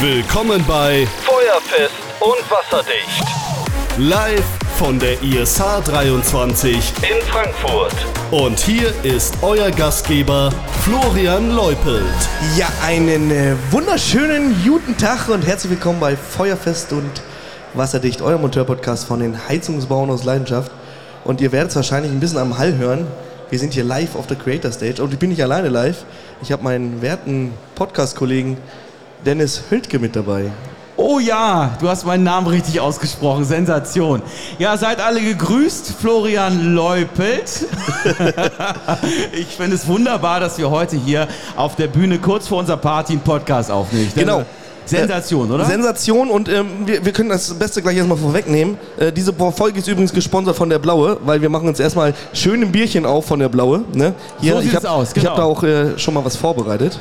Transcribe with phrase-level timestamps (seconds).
[0.00, 3.24] Willkommen bei Feuerfest und wasserdicht.
[3.96, 4.44] Live
[4.76, 7.94] von der ISH 23 In Frankfurt.
[8.30, 10.50] und hier ist euer Gastgeber
[10.82, 12.02] Florian Leupelt.
[12.58, 17.22] Ja, einen äh, wunderschönen guten Tag und herzlich willkommen bei Feuerfest und
[17.72, 20.70] Wasserdicht, euer Monteur-Podcast von den Heizungsbauern aus Leidenschaft.
[21.24, 23.06] Und ihr werdet es wahrscheinlich ein bisschen am Hall hören.
[23.48, 26.04] Wir sind hier live auf der Creator Stage und ich bin nicht alleine live.
[26.42, 28.58] Ich habe meinen werten Podcast-Kollegen
[29.24, 30.50] Dennis Hültke mit dabei.
[30.98, 33.44] Oh ja, du hast meinen Namen richtig ausgesprochen.
[33.44, 34.22] Sensation.
[34.58, 35.92] Ja, seid alle gegrüßt.
[36.00, 37.66] Florian Leupelt.
[39.32, 43.12] ich finde es wunderbar, dass wir heute hier auf der Bühne kurz vor unserer Party
[43.12, 44.10] einen Podcast aufnehmen.
[44.14, 44.46] Genau.
[44.86, 45.64] Sensation, oder?
[45.64, 48.78] Sensation und ähm, wir, wir können das Beste gleich erstmal vorwegnehmen.
[48.98, 52.62] Äh, diese Folge ist übrigens gesponsert von der Blaue, weil wir machen uns erstmal schön
[52.62, 53.84] ein Bierchen auf von der Blaue.
[53.92, 54.14] Ne?
[54.40, 55.30] So ich sieht's hab, aus, Ich genau.
[55.30, 56.98] habe da auch äh, schon mal was vorbereitet.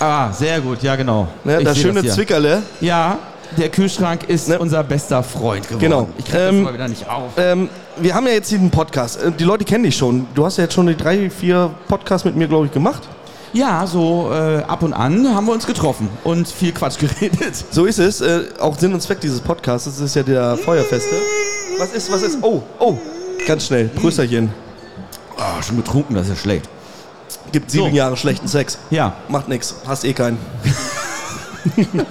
[0.00, 1.28] ah, sehr gut, ja genau.
[1.44, 1.58] Ne?
[1.58, 2.10] Ich Das schöne hier.
[2.12, 2.62] Zwickerle.
[2.80, 3.18] Ja,
[3.56, 4.58] der Kühlschrank ist Ne?
[4.58, 5.80] unser bester Freund geworden.
[5.80, 6.08] Genau.
[6.18, 7.32] Ich krieg Ähm, das mal wieder nicht auf.
[7.36, 9.22] Ähm, wir haben ja jetzt diesen Podcast.
[9.22, 10.26] Äh, Die Leute kennen dich schon.
[10.34, 13.02] Du hast ja jetzt schon die drei, vier Podcasts mit mir, glaube ich, gemacht.
[13.54, 17.54] Ja, so äh, ab und an haben wir uns getroffen und viel Quatsch geredet.
[17.70, 18.20] So ist es.
[18.20, 19.86] Äh, auch Sinn und Zweck dieses Podcasts.
[19.86, 21.14] Das ist ja der Feuerfeste.
[21.78, 22.38] Was ist, was ist?
[22.42, 22.98] Oh, oh.
[23.46, 23.88] Ganz schnell.
[23.88, 24.50] Prösterchen.
[25.38, 26.68] Ah, schon betrunken, das ist ja schlecht.
[27.52, 27.96] Gibt sieben So.
[27.96, 28.78] Jahre schlechten Sex.
[28.90, 29.74] Ja, Macht nix.
[29.86, 30.38] Hast eh keinen.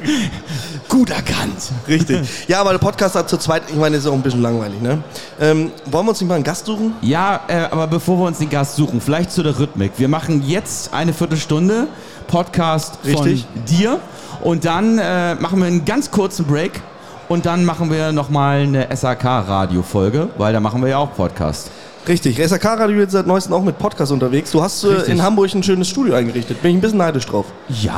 [0.94, 1.72] gut erkannt.
[1.88, 2.48] Richtig.
[2.48, 5.04] ja, aber der Podcast hat zu zweit, ich meine, ist auch ein bisschen langweilig, ne?
[5.42, 6.94] Ähm, wollen wir uns nicht mal einen Gast suchen?
[7.02, 9.94] Ja, äh, aber bevor wir uns den Gast suchen, vielleicht zu der Rhythmik.
[9.98, 11.88] Wir machen jetzt eine Viertelstunde
[12.28, 13.48] Podcast Richtig.
[13.52, 14.00] von dir
[14.44, 16.80] und dann äh, machen wir einen ganz kurzen Break
[17.28, 21.72] und dann machen wir nochmal eine SAK-Radio-Folge, weil da machen wir ja auch Podcast.
[22.06, 22.36] Richtig.
[22.46, 24.52] SAK Radio wird seit neuestem auch mit Podcast unterwegs.
[24.52, 26.62] Du hast äh, in Hamburg ein schönes Studio eingerichtet.
[26.62, 27.46] Bin ich ein bisschen neidisch drauf.
[27.70, 27.94] Ja,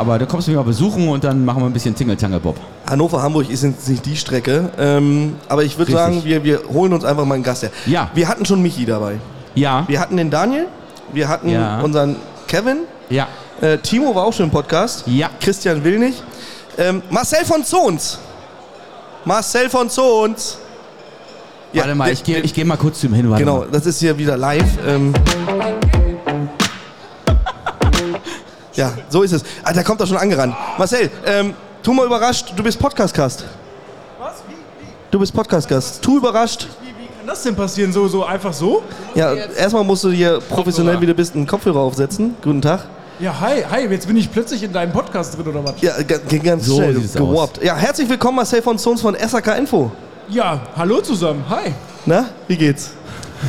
[0.00, 2.56] aber da kommst du mich mal besuchen und dann machen wir ein bisschen Tingeltangelbob.
[2.88, 4.70] Hannover, Hamburg ist jetzt nicht die Strecke.
[4.78, 7.70] Ähm, aber ich würde sagen, wir, wir holen uns einfach mal einen Gast her.
[7.84, 8.10] Ja.
[8.14, 9.18] Wir hatten schon Michi dabei.
[9.54, 10.66] Ja, Wir hatten den Daniel.
[11.12, 11.80] Wir hatten Ja.
[11.82, 12.78] unseren Kevin.
[13.10, 13.28] ja,
[13.60, 15.04] Äh, Timo war auch schon im Podcast.
[15.06, 15.28] ja.
[15.38, 16.14] Christian Willnig.
[16.78, 18.18] Ähm, Marcel von Zons.
[19.26, 20.56] Marcel von Zons.
[21.72, 23.30] Ja, Warte mal, ich gehe ich geh mal kurz zu ihm hin.
[23.30, 23.68] Warte Genau, Mal.
[23.70, 24.64] das ist hier wieder live.
[24.86, 25.12] Ähm,
[28.74, 29.44] ja, so ist es.
[29.62, 30.54] Ah, da kommt er schon angerannt.
[30.78, 33.44] Marcel, ähm, tu mal überrascht, du bist Podcast-Gast.
[34.18, 34.32] Was?
[34.48, 36.02] Wie, wie, Du bist Podcast-Gast.
[36.02, 36.66] Tu überrascht.
[36.82, 37.92] wie, wie kann das denn passieren?
[37.92, 38.82] So, so einfach so?
[39.14, 42.34] Ja, erstmal musst du hier professionell, wie du bist, einen Kopfhörer aufsetzen.
[42.42, 42.84] Guten Tag.
[43.20, 45.74] Ja, hi, hi, jetzt bin ich plötzlich in deinem Podcast drin oder was?
[45.80, 46.94] Ja, ganz So schnell.
[46.94, 47.60] gewarpt.
[47.62, 49.92] Ja, herzlich willkommen, Marcel von Zons von SAK Info.
[50.30, 51.72] Ja, hallo zusammen, hi.
[52.06, 52.92] Na, wie geht's?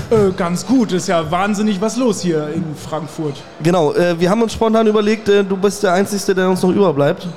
[0.09, 3.35] Äh, ganz gut, ist ja wahnsinnig was los hier in Frankfurt.
[3.61, 6.71] Genau, äh, wir haben uns spontan überlegt, äh, du bist der Einzige, der uns noch
[6.71, 7.27] überbleibt.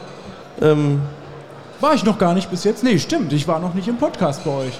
[0.62, 1.02] Ähm,
[1.80, 2.82] War ich noch gar nicht bis jetzt?
[2.82, 4.78] Nee, stimmt, ich war noch nicht im Podcast bei euch.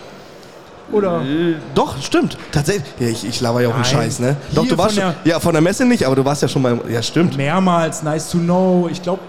[0.93, 1.21] Oder?
[1.23, 2.39] Äh, Doch, stimmt.
[2.53, 2.87] Tatsächlich.
[2.99, 3.91] Ja, ich, ich laber ja auch einen Nein.
[3.93, 4.37] Scheiß, ne?
[4.55, 5.15] Doch, Hier du warst von schon.
[5.25, 6.79] Ja, von der Messe nicht, aber du warst ja schon mal.
[6.89, 7.37] Ja, stimmt.
[7.37, 8.89] Mehrmals, nice to know.
[8.91, 9.21] Ich glaube,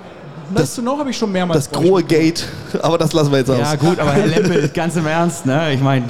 [0.53, 2.45] Das- to know habe ich schon mehrmals Das grohe Gate.
[2.81, 3.57] Aber das lassen wir jetzt aus.
[3.59, 5.73] Ja gut, aber Herr Lempel, ganz im Ernst, ne?
[5.73, 6.05] Ich meine,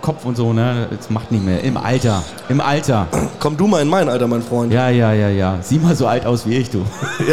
[0.00, 0.86] Kopf und so, ne?
[0.96, 1.62] Das macht nicht mehr.
[1.64, 2.22] Im Alter.
[2.48, 3.06] Im Alter.
[3.40, 4.72] Komm du mal in mein Alter, mein Freund.
[4.72, 5.58] Ja, Ja, ja, ja, ja.
[5.60, 6.82] Sieh mal so alt aus wie ich, du.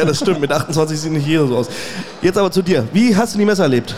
[0.06, 0.42] das stimmt.
[0.42, 1.68] Mit 28 sieht nicht jeder so aus.
[2.22, 2.86] Jetzt aber zu dir.
[2.92, 3.96] Wie hast du die Messe erlebt?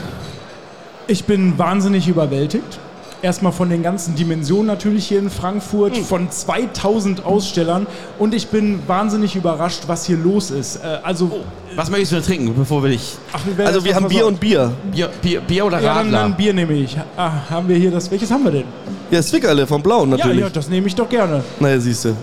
[1.07, 2.79] Ich bin wahnsinnig überwältigt.
[3.21, 7.87] Erstmal von den ganzen Dimensionen natürlich hier in Frankfurt, von 2000 Ausstellern
[8.19, 10.77] und ich bin wahnsinnig überrascht, was hier los ist.
[10.77, 11.39] Äh, also,
[11.75, 13.15] Was möchtest du denn trinken, bevor wir dich...
[13.33, 14.71] ach, wir Also, wir haben Bier und Bier.
[14.91, 16.19] Bier, Bier, Bier oder Ja, dann, Radler?
[16.19, 16.95] dann Bier nehme ich.
[17.17, 18.09] Ah, haben wir hier das.
[18.11, 18.65] Welches haben wir denn?
[19.09, 20.41] Ja, Zwickerle vom Blauen Ja, natürlich.
[20.41, 21.43] ja, das nehme ich doch gerne.
[21.59, 22.15] Naja, siehst du.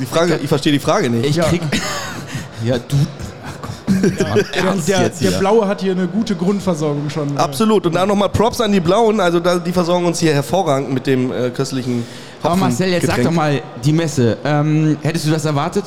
[0.00, 1.28] Die Frage, ich verstehe die Frage nicht.
[1.30, 1.44] ich Ja.
[1.44, 1.62] krieg...
[2.64, 2.96] Ja, du...
[4.52, 5.30] Ernst Der, der.
[5.38, 7.36] Blaue hat hier eine gute Grundversorgung schon.
[7.36, 7.86] Absolut.
[7.86, 9.20] Und dann nochmal Props an die Blauen.
[9.20, 12.04] Also, da, die versorgen uns hier hervorragend mit dem äh, köstlichen
[12.38, 14.36] Hopfen Aber Marcel, jetzt sag doch mal die Messe.
[14.44, 15.84] Ähm, hättest du das erwartet?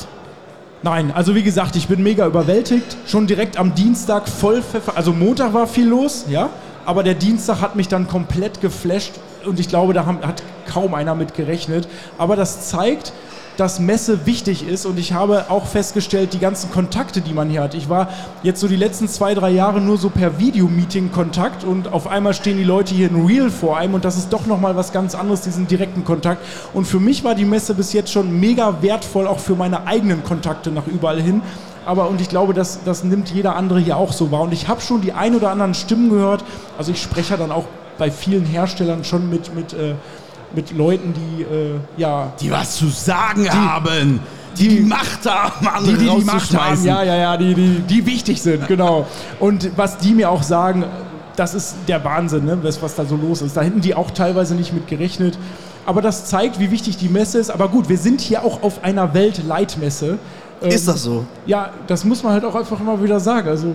[0.82, 2.96] Nein, also wie gesagt, ich bin mega überwältigt.
[3.06, 4.94] Schon direkt am Dienstag voll pfeffer.
[4.96, 6.50] Also Montag war viel los, ja.
[6.86, 9.12] Aber der Dienstag hat mich dann komplett geflasht
[9.46, 10.42] und ich glaube, da haben, hat
[10.72, 11.88] kaum einer mit gerechnet.
[12.18, 13.12] Aber das zeigt,
[13.60, 17.62] dass Messe wichtig ist und ich habe auch festgestellt, die ganzen Kontakte, die man hier
[17.62, 17.74] hat.
[17.74, 18.08] Ich war
[18.42, 22.34] jetzt so die letzten zwei, drei Jahre nur so per Videomeeting Kontakt und auf einmal
[22.34, 25.14] stehen die Leute hier in Real vor einem und das ist doch nochmal was ganz
[25.14, 26.42] anderes, diesen direkten Kontakt.
[26.74, 30.24] Und für mich war die Messe bis jetzt schon mega wertvoll, auch für meine eigenen
[30.24, 31.42] Kontakte nach überall hin.
[31.86, 34.42] Aber und ich glaube, das, das nimmt jeder andere hier auch so wahr.
[34.42, 36.46] Und ich habe schon die ein oder anderen Stimmen gehört.
[36.78, 37.66] Also ich spreche ja dann auch
[37.98, 39.96] bei vielen Herstellern schon mit, mit, äh,
[40.56, 44.20] mit Leuten, die äh, ja Die was zu sagen haben.
[44.58, 47.82] die die Macht haben, andere die, die die Macht haben, ja, ja, ja, die, die,
[47.82, 49.06] die wichtig sind, genau.
[49.40, 50.84] Und was die mir auch sagen,
[51.36, 53.56] das ist der Wahnsinn, ne, was, was da so los ist.
[53.56, 55.38] Da hätten die auch teilweise nicht mit gerechnet.
[55.86, 57.50] Aber das zeigt, wie wichtig die Messe ist.
[57.50, 60.20] Aber gut, wir sind hier auch auf einer Weltleitmesse.
[60.62, 61.26] Ähm, Ist das so?
[61.46, 63.48] Ja, das muss man halt auch einfach immer wieder sagen.
[63.48, 63.74] Also,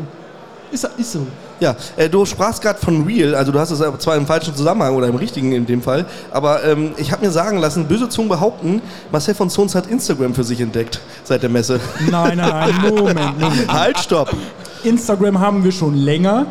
[0.74, 1.26] ist, ist so.
[1.60, 4.94] Ja, äh, du sprachst gerade von Real, also du hast es zwar im falschen Zusammenhang
[4.94, 8.28] oder im richtigen in dem Fall, aber ähm, ich habe mir sagen lassen, böse Zungen
[8.28, 11.80] behaupten, Marcel von Zons hat Instagram für sich entdeckt seit der Messe.
[12.10, 13.72] Nein, nein, nein, Moment, Moment.
[13.72, 14.30] halt, stopp!
[14.82, 16.46] Instagram haben wir schon länger.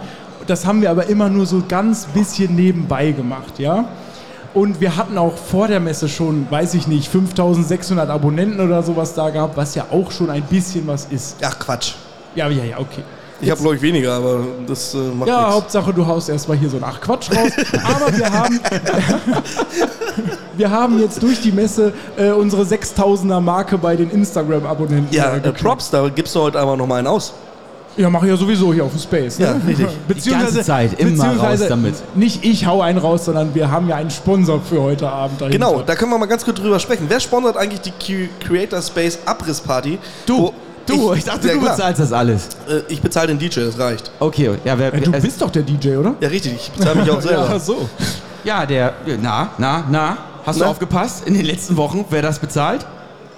[0.48, 3.86] Das haben wir aber immer nur so ganz bisschen nebenbei gemacht, ja.
[4.54, 9.14] Und wir hatten auch vor der Messe schon, weiß ich nicht, 5600 Abonnenten oder sowas
[9.16, 11.38] da gehabt, was ja auch schon ein bisschen was ist.
[11.42, 11.94] Ach Quatsch.
[12.36, 13.04] Ja, ja, ja, okay.
[13.44, 15.56] Ich habe glaube ich weniger, aber das äh, macht Ja, nichts.
[15.56, 17.52] Hauptsache du haust erstmal hier so ein Ach Quatsch raus.
[17.84, 18.60] Aber wir haben,
[20.56, 25.14] wir haben jetzt durch die Messe äh, unsere 6000er Marke bei den Instagram-Abonnenten.
[25.14, 25.52] Ja, äh, äh.
[25.52, 27.34] Props, da gibst du heute aber noch mal einen aus.
[27.96, 29.38] Ja, mache ich ja sowieso hier auf dem Space.
[29.38, 29.46] Ne?
[29.46, 29.88] Ja, richtig.
[30.24, 31.96] Die ganze Zeit, immer beziehungsweise raus damit.
[32.16, 35.58] Nicht ich hau einen raus, sondern wir haben ja einen Sponsor für heute Abend dahinter.
[35.58, 37.06] Genau, da können wir mal ganz kurz drüber sprechen.
[37.08, 40.00] Wer sponsert eigentlich die Creator Space Abrissparty?
[40.26, 40.54] Du, Wo
[40.86, 41.76] du, ich, dachte, ja, du klar.
[41.76, 42.48] bezahlst das alles.
[42.68, 44.12] Äh, ich bezahle den DJ, das reicht.
[44.20, 46.16] Okay, ja, wer, du also- bist doch der DJ, oder?
[46.20, 47.50] Ja, richtig, ich bezahle mich auch selber.
[47.52, 47.90] Ja, so.
[48.44, 50.70] ja, der, na, na, na, hast du Na?
[50.72, 52.86] aufgepasst in den letzten Wochen, wer das bezahlt?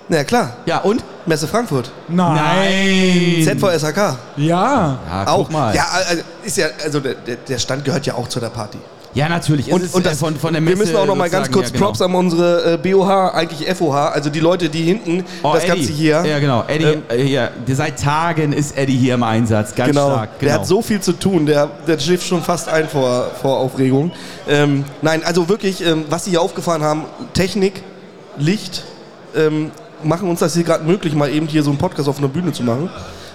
[0.07, 1.03] Na ja, klar, Ja, und?
[1.25, 1.89] Messe Frankfurt.
[2.07, 3.41] Nein.
[3.43, 4.17] ZVSHK.
[4.37, 4.99] Ja.
[5.07, 5.37] Ja, Auch.
[5.37, 5.73] guck mal.
[5.75, 8.77] Ja, also, ist ja, also der der Stand gehört ja auch zu der Party.
[9.15, 9.71] Ja, natürlich.
[9.71, 11.69] Und, und äh, das, von, von der wir Messe müssen auch noch mal ganz kurz
[11.69, 11.85] ja, genau.
[11.85, 15.69] Props an unsere äh, BOH, eigentlich FOH, also die Leute, die hinten Oh, das Eddie.
[15.73, 16.23] Ganze hier.
[16.25, 16.65] Ja, genau.
[16.67, 19.73] Eddie, Ähm, äh, hier, seit Tagen ist Eddie hier im Einsatz.
[19.73, 20.11] Ganz Genau.
[20.11, 20.39] stark.
[20.39, 24.11] der hat so viel zu tun, der, der schläft schon fast ein vor, vor Aufregung.
[24.49, 27.81] Ähm, nein, also wirklich, ähm, was sie hier aufgefahren haben, Technik,
[28.37, 28.83] Licht,
[29.35, 29.71] ähm,
[30.03, 32.51] machen uns das hier gerade möglich, mal eben hier so einen Podcast auf einer Bühne
[32.51, 32.89] zu machen.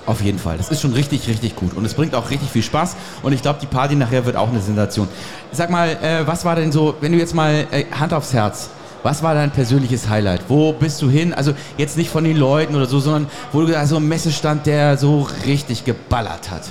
[0.06, 0.56] Auf jeden Fall.
[0.56, 1.75] Das ist schon richtig, richtig gut.
[1.75, 2.97] Und es bringt auch richtig viel Spaß.
[3.23, 5.08] Und ich glaube, die Party nachher wird auch eine Sensation.
[5.52, 8.70] Sag mal, äh, was war denn so, wenn du jetzt mal äh, Hand aufs Herz,
[9.02, 10.43] was war dein persönliches Highlight?
[10.49, 11.32] Wo bist du hin?
[11.32, 14.67] Also jetzt nicht von den Leuten oder so, sondern wo du hast, so ein Messestand,
[14.67, 16.62] der so richtig geballert hat.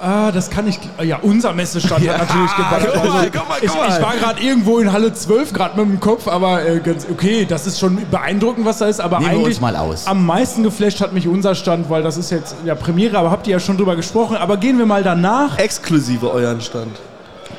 [0.00, 0.78] Ah, das kann ich.
[1.02, 2.88] Ja, unser Messestand Ja, hat natürlich geballert.
[2.94, 3.88] guck mal, Also, guck mal, ich, guck mal.
[3.98, 7.44] ich war gerade irgendwo in Halle 12 gerade mit dem Kopf, aber äh, ganz okay,
[7.48, 9.00] das ist schon beeindruckend, was da ist.
[9.00, 10.06] Aber Nehmen eigentlich uns mal aus.
[10.06, 13.46] am meisten geflasht hat mich unser Stand, weil das ist jetzt ja Premiere, aber habt
[13.46, 14.36] ihr ja schon drüber gesprochen.
[14.36, 15.58] Aber gehen wir mal danach.
[15.58, 16.96] Exklusive euren Stand.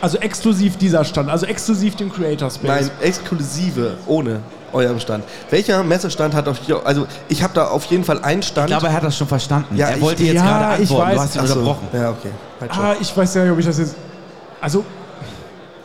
[0.02, 2.68] Also exklusiv dieser Stand, also exklusiv dem Creator Space.
[2.68, 4.40] Nein, exklusive ohne
[4.74, 5.24] eurem Stand.
[5.50, 8.70] Welcher Messestand hat auf hier, also ich habe da auf jeden Fall einen Stand.
[8.70, 9.76] Ich glaube, er hat das schon verstanden.
[9.78, 11.10] Ja, er ich- wollte jetzt ja, gerade ich antworten.
[11.10, 11.16] weiß.
[11.16, 11.88] Du hast ihn Ach so, unterbrochen.
[11.94, 12.30] Ja, okay.
[12.60, 12.72] Halt.
[12.78, 13.96] Ah, ich weiß ja nicht, ob ich das jetzt.
[14.60, 14.84] Also.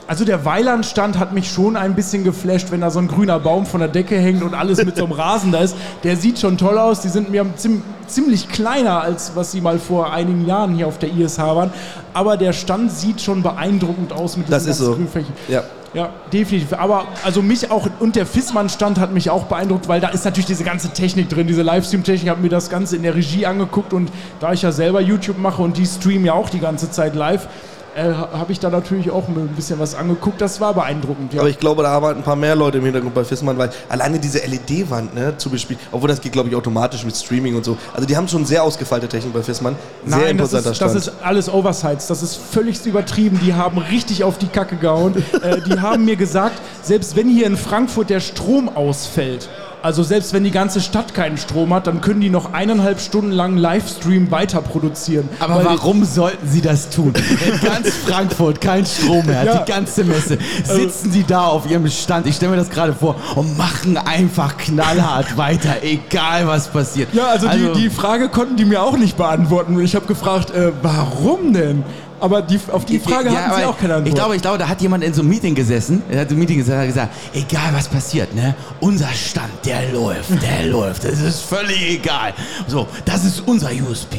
[0.08, 3.66] Also der Weilandstand hat mich schon ein bisschen geflasht, wenn da so ein grüner Baum
[3.66, 5.74] von der Decke hängt und alles mit so einem Rasen da ist.
[6.04, 7.00] Der sieht schon toll aus.
[7.00, 10.98] Die sind mir ziem- ziemlich kleiner, als was sie mal vor einigen Jahren hier auf
[10.98, 11.72] der ISH waren.
[12.14, 14.94] Aber der Stand sieht schon beeindruckend aus mit Das diesen ist ganzen so.
[14.96, 15.34] Grünflächen.
[15.48, 15.64] Ja.
[15.96, 16.74] Ja, definitiv.
[16.74, 20.44] Aber also mich auch und der Fissmann-Stand hat mich auch beeindruckt, weil da ist natürlich
[20.44, 22.24] diese ganze Technik drin, diese Livestream-Technik.
[22.24, 25.38] Ich habe mir das Ganze in der Regie angeguckt und da ich ja selber YouTube
[25.38, 27.48] mache und die streamen ja auch die ganze Zeit live,
[27.96, 30.40] äh, habe ich da natürlich auch ein bisschen was angeguckt.
[30.40, 31.32] Das war beeindruckend.
[31.32, 31.40] Ja.
[31.40, 34.18] Aber ich glaube, da arbeiten ein paar mehr Leute im Hintergrund bei Fissmann, weil alleine
[34.18, 37.78] diese LED-Wand ne, zu bespielen, obwohl das geht, glaube ich, automatisch mit Streaming und so.
[37.94, 39.76] Also die haben schon sehr ausgefeilte Technik bei Fissmann.
[40.04, 42.06] Sehr Nein, das imposanter ist, das ist alles Oversights.
[42.06, 43.40] Das ist völlig übertrieben.
[43.42, 45.14] Die haben richtig auf die Kacke gehauen.
[45.42, 49.48] äh, die haben mir gesagt, selbst wenn hier in Frankfurt der Strom ausfällt,
[49.82, 53.30] also selbst wenn die ganze Stadt keinen Strom hat, dann können die noch eineinhalb Stunden
[53.30, 55.28] lang Livestream weiter produzieren.
[55.38, 57.12] Aber warum sollten sie das tun?
[57.46, 59.58] In ganz Frankfurt kein Strom mehr, Ja.
[59.58, 60.38] die ganze Messe.
[60.64, 64.56] Sitzen sie da auf ihrem Stand, ich stelle mir das gerade vor, und machen einfach
[64.56, 67.12] knallhart weiter, egal was passiert.
[67.12, 69.78] Ja, also, die, die Frage konnten die mir auch nicht beantworten.
[69.80, 71.84] Ich habe gefragt, äh, warum denn?
[72.20, 74.08] Aber die, auf die Frage Ja, hatten sie auch keine Antwort.
[74.08, 76.38] Ich glaube, ich glaube, da hat jemand in so einem Meeting gesessen, er hat im
[76.38, 81.20] Meeting gesessen, hat gesagt, egal was passiert, ne, unser Stand, der läuft, der läuft, das
[81.20, 82.32] ist völlig egal.
[82.66, 84.18] So, das ist unser USP.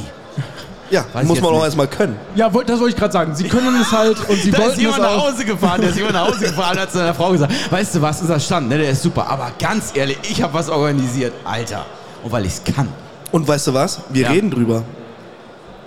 [0.92, 2.16] ja, weiß muss man auch erstmal können.
[2.36, 3.36] ja, das wollte ich gerade sagen.
[3.36, 5.32] Sie können es halt und sie Da ist wollten es jemand nach auch.
[5.32, 7.96] Hause gefahren, der ist jemand nach Hause gefahren und hat zu seiner Frau gesagt, weißt
[7.96, 11.34] du was, unser Stand, ne, der ist super, aber ganz ehrlich, ich habe was organisiert,
[11.44, 11.86] Alter.
[12.24, 12.88] Und weil ich es kann.
[13.32, 14.00] Und weißt du was?
[14.10, 14.30] Wir Ja.
[14.32, 14.84] reden drüber.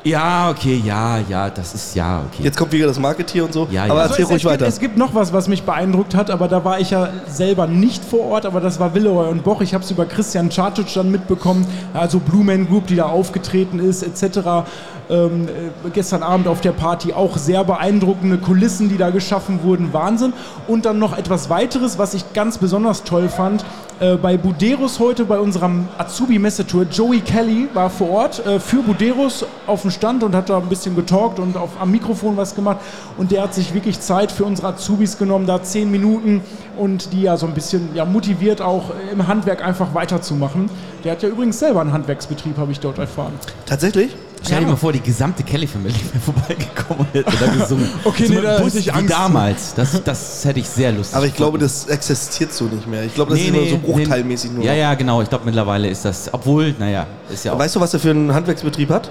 [0.03, 2.43] Ja, okay, ja, ja, das ist ja, okay.
[2.43, 3.69] Jetzt kommt wieder das Marketier und so.
[3.71, 4.03] Ja, aber ja.
[4.05, 4.67] erzähl es, ruhig es gibt, weiter.
[4.67, 8.03] Es gibt noch was, was mich beeindruckt hat, aber da war ich ja selber nicht
[8.05, 9.61] vor Ort, aber das war Willeroy und Boch.
[9.61, 13.79] Ich habe es über Christian Czartic dann mitbekommen, also Blue Man Group, die da aufgetreten
[13.79, 14.67] ist, etc.
[15.11, 19.93] Ähm, äh, gestern Abend auf der Party auch sehr beeindruckende Kulissen, die da geschaffen wurden,
[19.93, 20.33] Wahnsinn.
[20.69, 23.65] Und dann noch etwas weiteres, was ich ganz besonders toll fand.
[23.99, 29.45] Äh, bei Buderus heute bei unserem Azubi-Messetour, Joey Kelly war vor Ort äh, für Buderus
[29.67, 32.79] auf dem Stand und hat da ein bisschen getalkt und auf, am Mikrofon was gemacht.
[33.19, 36.41] Und der hat sich wirklich Zeit für unsere Azubis genommen, da zehn Minuten
[36.79, 40.71] und die ja so ein bisschen ja, motiviert auch im Handwerk einfach weiterzumachen.
[41.05, 43.33] Der hat ja übrigens selber einen Handwerksbetrieb, habe ich dort erfahren.
[43.67, 44.17] Tatsächlich?
[44.43, 47.89] Stell dir mal vor, die gesamte Kelly-Familie wäre vorbeigekommen und hätte da gesungen.
[48.05, 49.13] Okay, so nee, da Bus ich wie Angst.
[49.13, 49.75] damals.
[49.75, 53.05] Das, das hätte ich sehr lustig Aber ich glaube, das existiert so nicht mehr.
[53.05, 54.65] Ich glaube, das ist immer so bruchteilmäßig nur.
[54.65, 55.23] Ja, ja, genau.
[55.23, 57.59] Ich glaube, mittlerweile ist das, obwohl, naja, ist ja auch.
[57.59, 59.11] Weißt du, was er für einen Handwerksbetrieb hat?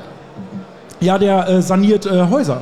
[1.00, 2.62] Ja, der äh, saniert äh, Häuser.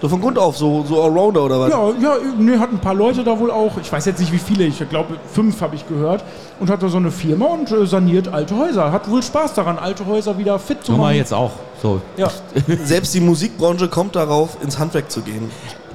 [0.00, 1.70] So von Grund auf, so, so Allrounder oder was?
[1.70, 3.78] Ja, ja, nee, hat ein paar Leute da wohl auch.
[3.80, 6.22] Ich weiß jetzt nicht wie viele, ich glaube fünf habe ich gehört.
[6.60, 8.92] Und hat da so eine Firma und äh, saniert alte Häuser.
[8.92, 11.16] Hat wohl Spaß daran, alte Häuser wieder fit zu machen.
[11.16, 11.52] jetzt auch.
[11.82, 12.00] So.
[12.16, 12.30] Ja.
[12.84, 15.50] Selbst die Musikbranche kommt darauf, ins Handwerk zu gehen.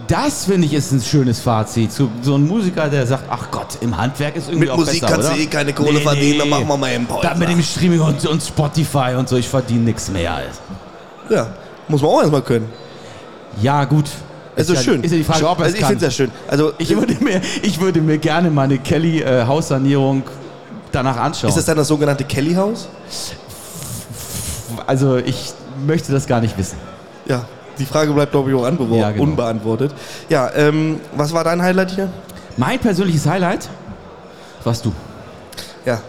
[0.08, 1.92] Das finde ich ist ein schönes Fazit.
[1.92, 5.02] Zu, so ein Musiker, der sagt, ach Gott, im Handwerk ist irgendwie Mit auch Musik
[5.02, 5.38] besser, kannst oder?
[5.38, 8.26] du eh keine Kohle verdienen, dann machen wir mal einen Da mit dem Streaming und,
[8.26, 10.42] und Spotify und so, ich verdiene nichts mehr.
[11.30, 11.48] Ja,
[11.88, 12.68] muss man auch erstmal können.
[13.62, 14.10] Ja, gut.
[14.56, 15.04] Es ist ja, schön.
[15.04, 16.32] Ist ja die Frage, ob er also ich finde es ja schön.
[16.48, 20.24] Also Ich würde, mir, ich würde mir gerne meine Kelly-Haussanierung
[20.92, 21.50] danach anschauen.
[21.50, 22.90] ist das dann das sogenannte Kelly-Haus?
[24.88, 25.54] also ich
[25.86, 26.78] möchte das gar nicht wissen.
[27.26, 27.46] Ja,
[27.80, 29.24] die Frage bleibt, glaube ich, auch Ja, genau.
[29.24, 29.94] unbeantwortet.
[30.30, 32.10] Ja, ähm, was war dein Highlight hier?
[32.58, 33.70] Mein persönliches Highlight
[34.64, 34.94] warst du.
[35.86, 36.02] Ja,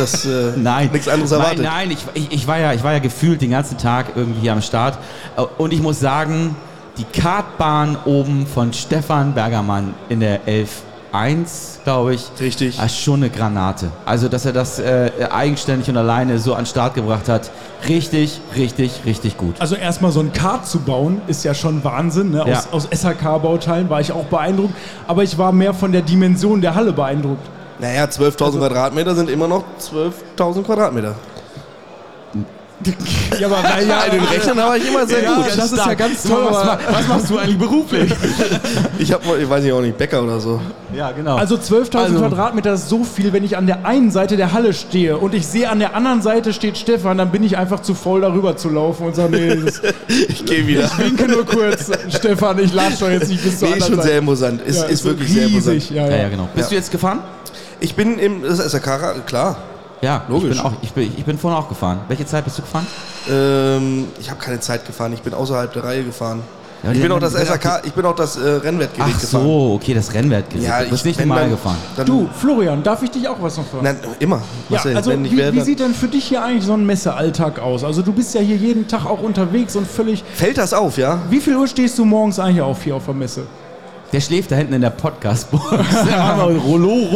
[0.00, 0.90] das äh, Nein.
[0.92, 1.58] nichts anderes erwartet.
[1.62, 4.40] Nein, nein ich, ich, ich, war ja, ich war ja gefühlt den ganzen Tag irgendwie
[4.40, 4.98] hier am Start.
[5.36, 6.56] Äh, Und ich muss sagen,
[6.98, 10.40] die Kartbahn oben von Stefan Bergermann in der
[11.12, 12.78] 11.1, glaube ich, Richtig.
[12.78, 13.90] war schon eine Granate.
[14.04, 17.50] Also, dass er das äh, eigenständig und alleine so an den Start gebracht hat,
[17.88, 19.54] richtig, richtig, richtig gut.
[19.60, 22.32] Also erstmal so ein Kart zu bauen, ist ja schon Wahnsinn.
[22.32, 22.42] Ne?
[22.42, 22.64] Aus, Ja.
[22.72, 24.74] aus SHK-Bauteilen war ich auch beeindruckt.
[25.06, 27.46] Aber ich war mehr von der Dimension der Halle beeindruckt.
[27.80, 31.14] Naja, 12.000 Also- Quadratmeter sind immer noch 12.000 Quadratmeter.
[33.38, 35.44] Ja, aber naja, In den Rechnern war ich immer sehr Ja, gut.
[35.54, 38.10] das ist ja ganz toll, Was, was machst du eigentlich beruflich?
[38.98, 40.60] Ich habe, ich weiß nicht, auch nicht, Bäcker oder so.
[40.96, 41.36] ja, genau.
[41.36, 44.72] Also 12.000 Also- Quadratmeter ist so viel, wenn ich an der einen Seite der Halle
[44.72, 47.94] stehe und ich sehe, an der anderen Seite steht Stefan, dann bin ich einfach zu
[47.94, 49.82] voll, darüber zu laufen und sage, nee, das
[50.28, 50.90] Ich gehe wieder.
[50.98, 51.90] winke nur kurz.
[52.08, 54.18] Stefan, ich latsche doch jetzt nicht bis zur Nee, ist anderen schon sehr Seite.
[54.18, 54.62] imposant.
[54.62, 55.90] Ist, Ja, ist wirklich sehr riesig, imposant.
[55.90, 56.22] Ja, ja, ja.
[56.22, 56.48] ja, genau.
[56.54, 56.70] Bist Ja.
[56.70, 57.18] du jetzt gefahren?
[57.80, 59.56] Ich bin im, das ist SRK, klar.
[60.02, 60.56] Ja, Logisch.
[60.56, 62.00] Ich bin, auch, ich, bin, ich bin vorhin auch gefahren.
[62.08, 62.86] Welche Zeit bist du gefahren?
[63.28, 66.42] Ähm, ich habe keine Zeit gefahren, ich bin außerhalb der Reihe gefahren.
[66.82, 69.42] Ja, ich bin auch das SRK, ich bin auch das äh, Rennwertgerät Ach gefahren.
[69.44, 70.64] so, okay, das Rennwertgerät.
[70.66, 71.76] Ja, du bist ich nicht normal dann- gefahren.
[71.94, 73.84] Dann, Du, Florian, darf ich dich auch was noch fragen?
[73.84, 74.36] Nein, immer.
[74.36, 74.42] Ja,
[74.76, 77.58] Marcel, also wenn ich wie, wie sieht denn für dich hier eigentlich so ein Messealltag
[77.58, 77.84] aus?
[77.84, 80.24] Also du bist ja hier jeden Tag auch unterwegs und völlig...
[80.34, 81.18] fällt das auf, ja?
[81.28, 83.42] Wie viel Uhr stehst du morgens eigentlich auf hier auf der Messe?
[84.12, 85.64] Der schläft da hinten in der Podcast-Box.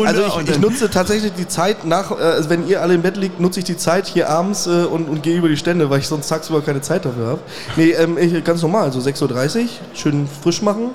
[0.06, 3.16] Also ich, ich nutze tatsächlich die Zeit nach, äh, also wenn ihr alle im Bett
[3.16, 6.00] liegt, nutze ich die Zeit hier abends äh, und, und gehe über die Stände, weil
[6.00, 7.40] ich sonst tagsüber keine Zeit dafür habe.
[7.76, 10.90] Nee, ähm, ich, ganz normal, so 6.30 Uhr, schön frisch machen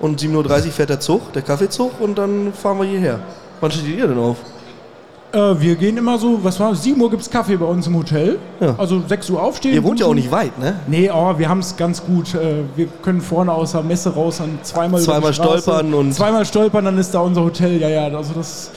[0.00, 3.20] und 7.30 Uhr fährt der Zug, der Kaffeezug und dann fahren wir hierher.
[3.60, 4.38] Wann steht ihr denn auf?
[5.36, 7.96] Äh, wir gehen immer so, was war 7 Uhr gibt es Kaffee bei uns im
[7.96, 8.38] Hotel.
[8.60, 8.74] Ja.
[8.78, 9.74] Also 6 Uhr aufstehen.
[9.74, 10.80] Ihr wohnt ja auch nicht weit, ne?
[10.86, 12.34] Nee, aber wir haben es ganz gut.
[12.34, 16.44] Äh, Wir können vorne aus der Messe raus dann zweimal über Zweimal stolpern und- Zweimal
[16.46, 17.80] stolpern, dann ist da unser Hotel.
[17.80, 18.70] Ja, ja, also das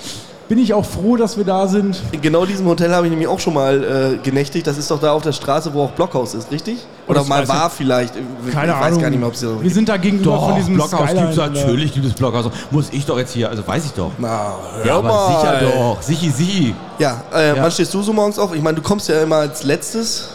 [0.50, 2.02] bin ich auch froh, dass wir da sind.
[2.12, 4.66] In genau diesem Hotel habe ich nämlich auch schon mal äh, genächtigt.
[4.68, 6.80] Das ist doch da auf der Straße, wo auch Blockhaus ist, richtig?
[7.08, 8.14] Oder mal weiß ich- war vielleicht.
[8.48, 9.02] Ich Keine weiß Ahnung.
[9.02, 11.22] gar nicht mehr, ob es wir sind da gegenüber Doch, von diesem Blockhaus Skyline.
[11.28, 12.50] gibt's natürlich, gibt es Blockhaus.
[12.72, 14.12] Muss ich doch jetzt hier, also weiß ich doch.
[14.18, 15.40] Na, hör Ja, aber mal.
[15.40, 16.02] sicher doch.
[16.02, 16.76] Sichi, sichi.
[16.98, 17.64] Ja, äh, Ja.
[17.64, 18.54] wann stehst du so morgens auf?
[18.56, 20.30] Ich meine, du kommst ja immer als letztes.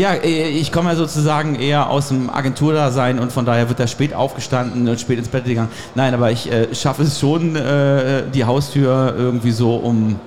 [0.00, 3.86] Ja, äh, ich komme ja sozusagen eher aus dem Agenturdasein und von daher wird da
[3.86, 5.68] spät aufgestanden und spät ins Bett gegangen.
[5.94, 10.18] Nein, aber ich äh, schaffe es schon, äh, die Haustür irgendwie so um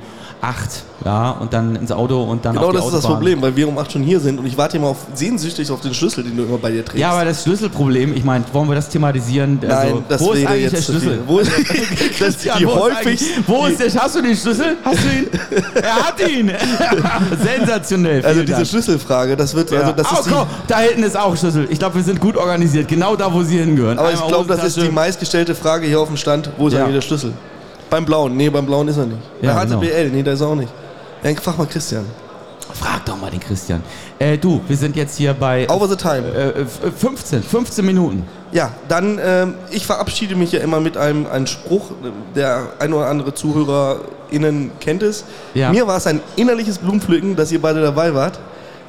[0.43, 3.17] acht, ja, und dann ins Auto und dann Genau auf die das ist das Autobahn.
[3.17, 5.79] Problem, weil wir um 8 schon hier sind und ich warte immer auf, sehnsüchtig auf
[5.81, 7.00] den Schlüssel, den du immer bei dir trägst.
[7.00, 9.59] Ja, aber das Schlüsselproblem, ich meine, wollen wir das thematisieren?
[9.62, 11.19] Nein, also, das wo ist eigentlich der Schlüssel?
[11.25, 11.51] Wo ist,
[12.19, 13.07] das ist die wo ist häufig.
[13.07, 14.01] eigentlich- Wo ist der?
[14.01, 14.77] Hast du den Schlüssel?
[14.83, 15.27] Hast du ihn?
[15.81, 16.51] er hat ihn!
[17.41, 18.25] Sensationell.
[18.25, 18.67] Also diese Dank.
[18.67, 21.67] Schlüsselfrage, das wird, also das oh, ist komm, da hinten ist auch Schlüssel.
[21.69, 22.88] Ich glaube, wir sind gut organisiert.
[22.88, 23.97] Genau da, wo sie hingehören.
[23.97, 26.50] aber ich Einmal glaube, das ist die meistgestellte Frage hier auf dem Stand.
[26.57, 26.81] Wo ist Ja.
[26.83, 27.33] eigentlich der Schlüssel?
[27.93, 28.35] Beim Blauen.
[28.35, 29.19] Nee, beim Blauen ist er nicht.
[29.39, 30.15] Ja, Bei HTBL, genau.
[30.15, 30.71] nee, da ist er auch nicht.
[31.21, 32.05] Dann frag mal Christian.
[32.73, 33.83] Frag doch mal den Christian.
[34.17, 36.23] Äh, du, wir sind jetzt hier bei Over the time.
[36.35, 38.23] äh, f- 15, 15 Minuten.
[38.51, 41.91] Ja, dann, ähm, ich verabschiede mich ja immer mit einem, einem Spruch,
[42.35, 45.23] der ein oder andere ZuhörerInnen kennt es.
[45.53, 45.69] Ja.
[45.71, 48.39] Mir war es ein innerliches Blumenpflücken, dass ihr beide dabei wart.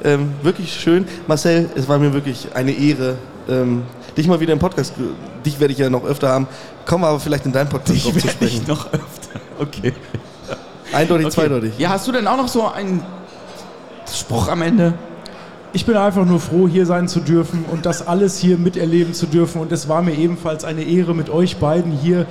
[0.03, 1.07] Ähm, wirklich schön.
[1.27, 3.83] Marcel, es war mir wirklich eine Ehre, ähm,
[4.17, 4.93] dich mal wieder im Podcast,
[5.45, 6.47] dich werde ich ja noch öfter haben,
[6.85, 8.65] kommen wir aber vielleicht in deinen Podcast drauf zu sprechen.
[8.67, 9.01] noch öfter.
[9.59, 9.93] Okay.
[10.91, 11.35] Eindeutig, Okay.
[11.35, 11.73] zweideutig.
[11.77, 13.01] Ja, hast du denn auch noch so einen
[14.13, 14.93] Spruch am Ende?
[15.71, 19.25] Ich bin einfach nur froh, hier sein zu dürfen und das alles hier miterleben zu
[19.27, 19.61] dürfen.
[19.61, 22.25] Und es war mir ebenfalls eine Ehre, mit euch beiden hier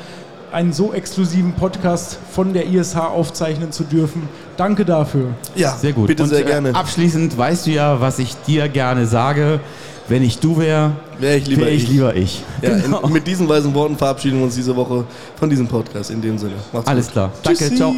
[0.52, 4.28] einen so exklusiven Podcast von der ISH aufzeichnen zu dürfen.
[4.56, 5.28] Danke dafür.
[5.56, 6.06] Ja, Sehr gut.
[6.06, 6.75] Bitte Und, sehr äh, gerne.
[6.75, 9.61] Abschließend weißt du ja, was ich dir gerne sage.
[10.08, 11.88] Wenn ich du wäre, Wäre ich lieber wäre ich ich.
[11.88, 12.42] lieber ich.
[12.61, 13.00] Ja, Genau.
[13.06, 15.04] in, mit diesen weisen Worten verabschieden wir uns diese Woche
[15.37, 16.11] von diesem Podcast.
[16.11, 16.54] In dem Sinne.
[16.73, 17.12] Macht's Alles gut.
[17.12, 17.30] klar.
[17.42, 17.76] Danke, Tschüssi.
[17.76, 17.94] ciao.